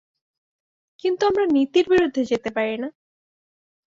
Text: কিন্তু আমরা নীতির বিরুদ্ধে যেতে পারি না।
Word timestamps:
কিন্তু 0.99 1.21
আমরা 1.25 1.45
নীতির 1.55 1.85
বিরুদ্ধে 1.89 2.21
যেতে 2.25 2.49
পারি 2.51 2.75
না। 2.77 2.89